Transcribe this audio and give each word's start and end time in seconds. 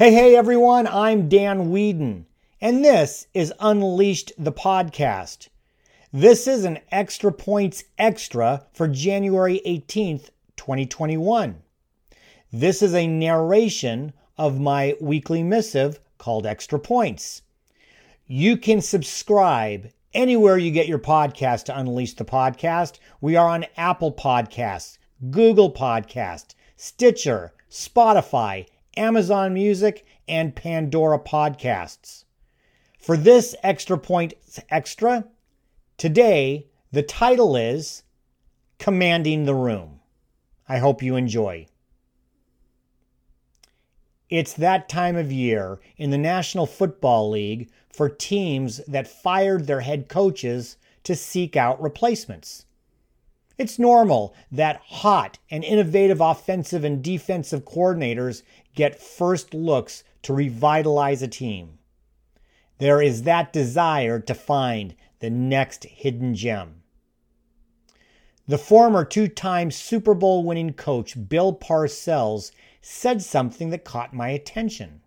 Hey, 0.00 0.14
hey, 0.14 0.34
everyone, 0.34 0.86
I'm 0.86 1.28
Dan 1.28 1.70
Weedin, 1.70 2.24
and 2.58 2.82
this 2.82 3.26
is 3.34 3.52
Unleashed 3.60 4.32
the 4.38 4.50
Podcast. 4.50 5.48
This 6.10 6.46
is 6.46 6.64
an 6.64 6.78
Extra 6.90 7.30
Points 7.30 7.84
Extra 7.98 8.64
for 8.72 8.88
January 8.88 9.60
18th, 9.66 10.30
2021. 10.56 11.60
This 12.50 12.80
is 12.80 12.94
a 12.94 13.06
narration 13.06 14.14
of 14.38 14.58
my 14.58 14.96
weekly 15.02 15.42
missive 15.42 16.00
called 16.16 16.46
Extra 16.46 16.78
Points. 16.78 17.42
You 18.26 18.56
can 18.56 18.80
subscribe 18.80 19.90
anywhere 20.14 20.56
you 20.56 20.70
get 20.70 20.88
your 20.88 20.98
podcast 20.98 21.64
to 21.64 21.78
Unleash 21.78 22.14
the 22.14 22.24
Podcast. 22.24 22.94
We 23.20 23.36
are 23.36 23.50
on 23.50 23.66
Apple 23.76 24.14
Podcasts, 24.14 24.96
Google 25.30 25.70
Podcast, 25.70 26.54
Stitcher, 26.74 27.52
Spotify, 27.70 28.64
Amazon 29.00 29.54
Music, 29.54 30.04
and 30.28 30.54
Pandora 30.54 31.18
podcasts. 31.18 32.26
For 32.98 33.16
this 33.16 33.56
Extra 33.62 33.96
Point 33.96 34.34
Extra, 34.68 35.24
today 35.96 36.66
the 36.92 37.02
title 37.02 37.56
is 37.56 38.02
Commanding 38.78 39.46
the 39.46 39.54
Room. 39.54 40.00
I 40.68 40.76
hope 40.76 41.02
you 41.02 41.16
enjoy. 41.16 41.66
It's 44.28 44.52
that 44.52 44.90
time 44.90 45.16
of 45.16 45.32
year 45.32 45.80
in 45.96 46.10
the 46.10 46.18
National 46.18 46.66
Football 46.66 47.30
League 47.30 47.70
for 47.90 48.10
teams 48.10 48.82
that 48.86 49.08
fired 49.08 49.66
their 49.66 49.80
head 49.80 50.10
coaches 50.10 50.76
to 51.04 51.16
seek 51.16 51.56
out 51.56 51.82
replacements. 51.82 52.66
It's 53.60 53.78
normal 53.78 54.34
that 54.50 54.80
hot 54.86 55.38
and 55.50 55.62
innovative 55.62 56.18
offensive 56.18 56.82
and 56.82 57.04
defensive 57.04 57.66
coordinators 57.66 58.42
get 58.74 58.98
first 58.98 59.52
looks 59.52 60.02
to 60.22 60.32
revitalize 60.32 61.20
a 61.20 61.28
team. 61.28 61.78
There 62.78 63.02
is 63.02 63.24
that 63.24 63.52
desire 63.52 64.18
to 64.18 64.32
find 64.32 64.94
the 65.18 65.28
next 65.28 65.84
hidden 65.84 66.34
gem. 66.34 66.76
The 68.48 68.56
former 68.56 69.04
two 69.04 69.28
time 69.28 69.70
Super 69.70 70.14
Bowl 70.14 70.42
winning 70.42 70.72
coach 70.72 71.28
Bill 71.28 71.54
Parcells 71.54 72.52
said 72.80 73.20
something 73.20 73.68
that 73.68 73.84
caught 73.84 74.14
my 74.14 74.30
attention. 74.30 75.02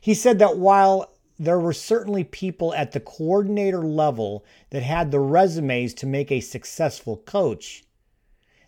He 0.00 0.14
said 0.14 0.38
that 0.38 0.56
while 0.56 1.13
there 1.38 1.58
were 1.58 1.72
certainly 1.72 2.24
people 2.24 2.72
at 2.74 2.92
the 2.92 3.00
coordinator 3.00 3.82
level 3.82 4.44
that 4.70 4.82
had 4.82 5.10
the 5.10 5.20
resumes 5.20 5.92
to 5.94 6.06
make 6.06 6.30
a 6.30 6.40
successful 6.40 7.16
coach. 7.18 7.82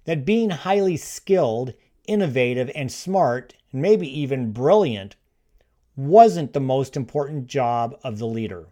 That 0.05 0.25
being 0.25 0.51
highly 0.51 0.97
skilled, 0.97 1.75
innovative, 2.07 2.71
and 2.75 2.91
smart, 2.91 3.55
and 3.73 3.83
maybe 3.83 4.09
even 4.21 4.53
brilliant, 4.53 5.17
wasn't 5.97 6.53
the 6.53 6.61
most 6.61 6.97
important 6.97 7.47
job 7.47 7.99
of 8.03 8.19
the 8.19 8.27
leader. 8.27 8.67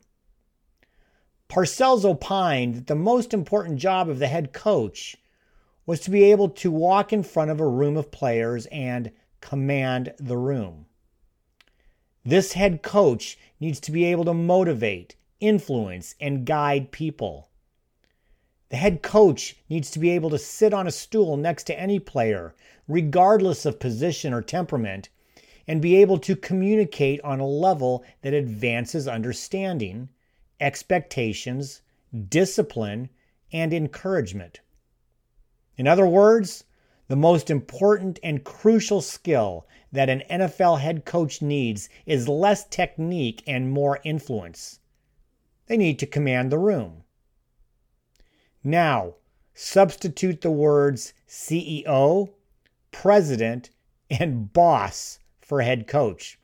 Parcells 1.48 2.04
opined 2.04 2.74
that 2.74 2.86
the 2.88 2.94
most 2.94 3.32
important 3.32 3.78
job 3.78 4.08
of 4.08 4.18
the 4.18 4.26
head 4.26 4.52
coach 4.52 5.16
was 5.86 6.00
to 6.00 6.10
be 6.10 6.24
able 6.24 6.48
to 6.48 6.70
walk 6.70 7.12
in 7.12 7.22
front 7.22 7.50
of 7.50 7.60
a 7.60 7.68
room 7.68 7.96
of 7.96 8.10
players 8.10 8.66
and 8.66 9.12
command 9.40 10.14
the 10.18 10.36
room. 10.36 10.86
This 12.24 12.54
head 12.54 12.82
coach 12.82 13.38
needs 13.60 13.78
to 13.80 13.92
be 13.92 14.04
able 14.04 14.24
to 14.24 14.34
motivate, 14.34 15.16
influence, 15.40 16.14
and 16.20 16.46
guide 16.46 16.90
people. 16.90 17.50
The 18.70 18.76
head 18.76 19.02
coach 19.02 19.56
needs 19.68 19.90
to 19.90 19.98
be 19.98 20.10
able 20.10 20.30
to 20.30 20.38
sit 20.38 20.72
on 20.72 20.86
a 20.86 20.90
stool 20.90 21.36
next 21.36 21.64
to 21.64 21.78
any 21.78 21.98
player, 21.98 22.54
regardless 22.88 23.66
of 23.66 23.78
position 23.78 24.32
or 24.32 24.40
temperament, 24.40 25.10
and 25.66 25.82
be 25.82 25.96
able 25.96 26.18
to 26.18 26.34
communicate 26.34 27.20
on 27.20 27.40
a 27.40 27.46
level 27.46 28.04
that 28.22 28.32
advances 28.32 29.06
understanding, 29.06 30.08
expectations, 30.60 31.82
discipline, 32.28 33.10
and 33.52 33.72
encouragement. 33.74 34.60
In 35.76 35.86
other 35.86 36.06
words, 36.06 36.64
the 37.08 37.16
most 37.16 37.50
important 37.50 38.18
and 38.22 38.44
crucial 38.44 39.00
skill 39.00 39.66
that 39.92 40.08
an 40.08 40.22
NFL 40.30 40.80
head 40.80 41.04
coach 41.04 41.42
needs 41.42 41.88
is 42.06 42.28
less 42.28 42.66
technique 42.66 43.42
and 43.46 43.70
more 43.70 44.00
influence. 44.04 44.80
They 45.66 45.76
need 45.76 45.98
to 46.00 46.06
command 46.06 46.50
the 46.50 46.58
room. 46.58 47.04
Now, 48.62 49.14
substitute 49.54 50.40
the 50.40 50.50
words 50.50 51.12
CEO, 51.28 52.30
president, 52.90 53.70
and 54.10 54.52
boss 54.52 55.18
for 55.40 55.60
head 55.60 55.86
coach. 55.86 56.38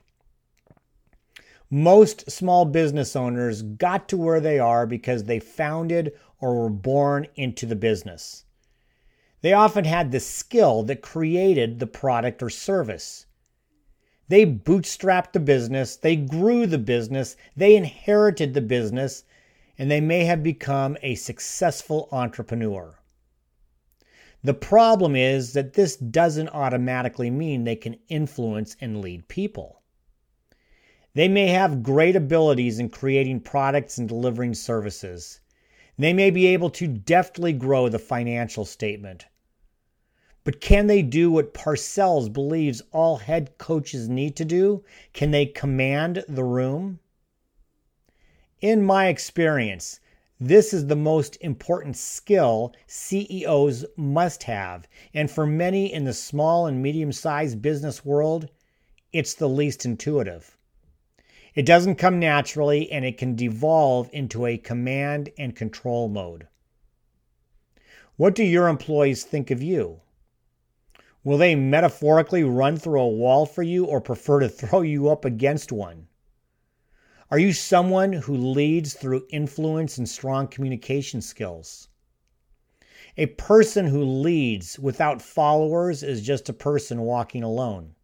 Most 1.70 2.30
small 2.30 2.64
business 2.64 3.14
owners 3.14 3.62
got 3.62 4.08
to 4.08 4.16
where 4.16 4.40
they 4.40 4.58
are 4.58 4.86
because 4.86 5.24
they 5.24 5.38
founded 5.38 6.12
or 6.40 6.54
were 6.54 6.70
born 6.70 7.26
into 7.36 7.64
the 7.64 7.76
business. 7.76 8.44
They 9.42 9.52
often 9.52 9.84
had 9.84 10.12
the 10.12 10.20
skill 10.20 10.82
that 10.84 11.00
created 11.00 11.78
the 11.78 11.86
product 11.86 12.42
or 12.42 12.50
service. 12.50 13.26
They 14.28 14.44
bootstrapped 14.46 15.32
the 15.32 15.40
business, 15.40 15.96
they 15.96 16.14
grew 16.14 16.66
the 16.66 16.78
business, 16.78 17.36
they 17.56 17.74
inherited 17.74 18.54
the 18.54 18.60
business, 18.60 19.24
and 19.78 19.90
they 19.90 20.00
may 20.00 20.24
have 20.24 20.42
become 20.42 20.96
a 21.02 21.14
successful 21.14 22.08
entrepreneur. 22.12 23.00
The 24.42 24.54
problem 24.54 25.16
is 25.16 25.52
that 25.54 25.72
this 25.72 25.96
doesn't 25.96 26.50
automatically 26.50 27.30
mean 27.30 27.64
they 27.64 27.76
can 27.76 27.98
influence 28.08 28.76
and 28.80 29.00
lead 29.00 29.26
people. 29.28 29.82
They 31.14 31.28
may 31.28 31.48
have 31.48 31.82
great 31.82 32.14
abilities 32.14 32.78
in 32.78 32.88
creating 32.88 33.40
products 33.40 33.98
and 33.98 34.08
delivering 34.08 34.54
services. 34.54 35.40
They 36.00 36.14
may 36.14 36.30
be 36.30 36.46
able 36.46 36.70
to 36.70 36.88
deftly 36.88 37.52
grow 37.52 37.90
the 37.90 37.98
financial 37.98 38.64
statement. 38.64 39.26
But 40.44 40.62
can 40.62 40.86
they 40.86 41.02
do 41.02 41.30
what 41.30 41.52
Parcells 41.52 42.32
believes 42.32 42.80
all 42.90 43.18
head 43.18 43.58
coaches 43.58 44.08
need 44.08 44.34
to 44.36 44.46
do? 44.46 44.82
Can 45.12 45.30
they 45.30 45.44
command 45.44 46.24
the 46.26 46.42
room? 46.42 47.00
In 48.62 48.82
my 48.82 49.08
experience, 49.08 50.00
this 50.40 50.72
is 50.72 50.86
the 50.86 50.96
most 50.96 51.36
important 51.42 51.98
skill 51.98 52.72
CEOs 52.86 53.84
must 53.94 54.44
have. 54.44 54.88
And 55.12 55.30
for 55.30 55.46
many 55.46 55.92
in 55.92 56.04
the 56.04 56.14
small 56.14 56.66
and 56.66 56.82
medium 56.82 57.12
sized 57.12 57.60
business 57.60 58.06
world, 58.06 58.48
it's 59.12 59.34
the 59.34 59.50
least 59.50 59.84
intuitive. 59.84 60.56
It 61.54 61.66
doesn't 61.66 61.96
come 61.96 62.20
naturally 62.20 62.90
and 62.92 63.04
it 63.04 63.18
can 63.18 63.34
devolve 63.34 64.08
into 64.12 64.46
a 64.46 64.56
command 64.56 65.30
and 65.36 65.56
control 65.56 66.08
mode. 66.08 66.46
What 68.16 68.34
do 68.34 68.44
your 68.44 68.68
employees 68.68 69.24
think 69.24 69.50
of 69.50 69.62
you? 69.62 70.00
Will 71.24 71.38
they 71.38 71.54
metaphorically 71.54 72.44
run 72.44 72.76
through 72.76 73.00
a 73.00 73.08
wall 73.08 73.46
for 73.46 73.62
you 73.62 73.84
or 73.84 74.00
prefer 74.00 74.40
to 74.40 74.48
throw 74.50 74.82
you 74.82 75.08
up 75.08 75.24
against 75.24 75.72
one? 75.72 76.06
Are 77.30 77.38
you 77.38 77.52
someone 77.52 78.12
who 78.12 78.36
leads 78.36 78.94
through 78.94 79.26
influence 79.30 79.98
and 79.98 80.08
strong 80.08 80.48
communication 80.48 81.20
skills? 81.20 81.88
A 83.16 83.26
person 83.26 83.86
who 83.86 84.04
leads 84.04 84.78
without 84.78 85.20
followers 85.20 86.02
is 86.02 86.22
just 86.22 86.48
a 86.48 86.52
person 86.52 87.00
walking 87.00 87.42
alone. 87.42 87.94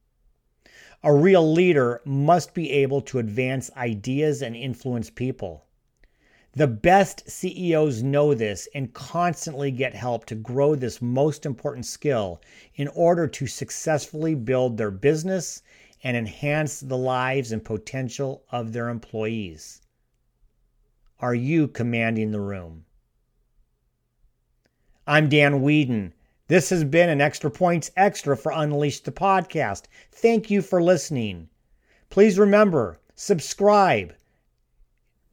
A 1.06 1.14
real 1.14 1.52
leader 1.52 2.02
must 2.04 2.52
be 2.52 2.68
able 2.72 3.00
to 3.02 3.20
advance 3.20 3.70
ideas 3.76 4.42
and 4.42 4.56
influence 4.56 5.08
people. 5.08 5.64
The 6.50 6.66
best 6.66 7.30
CEOs 7.30 8.02
know 8.02 8.34
this 8.34 8.66
and 8.74 8.92
constantly 8.92 9.70
get 9.70 9.94
help 9.94 10.26
to 10.26 10.34
grow 10.34 10.74
this 10.74 11.00
most 11.00 11.46
important 11.46 11.86
skill 11.86 12.42
in 12.74 12.88
order 12.88 13.28
to 13.28 13.46
successfully 13.46 14.34
build 14.34 14.76
their 14.76 14.90
business 14.90 15.62
and 16.02 16.16
enhance 16.16 16.80
the 16.80 16.98
lives 16.98 17.52
and 17.52 17.64
potential 17.64 18.42
of 18.50 18.72
their 18.72 18.88
employees. 18.88 19.82
Are 21.20 21.36
you 21.36 21.68
commanding 21.68 22.32
the 22.32 22.40
room? 22.40 22.84
I'm 25.06 25.28
Dan 25.28 25.60
Weedin. 25.60 26.14
This 26.48 26.70
has 26.70 26.84
been 26.84 27.08
an 27.08 27.20
Extra 27.20 27.50
Points 27.50 27.90
Extra 27.96 28.36
for 28.36 28.52
Unleash 28.52 29.00
the 29.00 29.12
Podcast. 29.12 29.84
Thank 30.12 30.50
you 30.50 30.62
for 30.62 30.82
listening. 30.82 31.48
Please 32.08 32.38
remember, 32.38 32.98
subscribe 33.14 34.14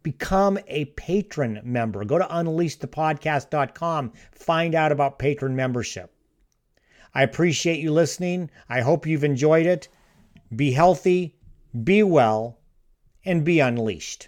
become 0.04 0.60
a 0.68 0.86
patron 0.86 1.62
member. 1.64 2.04
Go 2.04 2.20
to 2.20 2.26
unleashthepodcast.com, 2.26 4.12
find 4.34 4.76
out 4.76 4.92
about 4.92 5.18
patron 5.18 5.56
membership. 5.56 6.14
I 7.16 7.24
appreciate 7.24 7.80
you 7.80 7.92
listening. 7.92 8.52
I 8.68 8.82
hope 8.82 9.06
you've 9.06 9.24
enjoyed 9.24 9.66
it. 9.66 9.88
Be 10.56 10.72
healthy, 10.72 11.36
be 11.84 12.04
well, 12.04 12.60
and 13.24 13.46
be 13.46 13.60
unleashed. 13.60 14.28